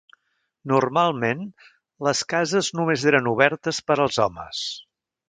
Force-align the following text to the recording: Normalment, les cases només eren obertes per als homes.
Normalment, 0.71 1.43
les 2.07 2.21
cases 2.33 2.71
només 2.79 3.05
eren 3.13 3.29
obertes 3.33 3.83
per 3.91 3.99
als 4.07 4.19
homes. 4.25 4.65